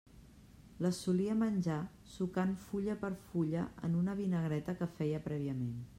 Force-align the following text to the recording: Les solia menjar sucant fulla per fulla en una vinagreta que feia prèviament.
Les 0.85 1.01
solia 1.07 1.35
menjar 1.41 1.77
sucant 2.13 2.55
fulla 2.63 2.95
per 3.05 3.11
fulla 3.29 3.69
en 3.89 3.99
una 4.03 4.19
vinagreta 4.25 4.77
que 4.81 4.93
feia 4.99 5.25
prèviament. 5.29 5.75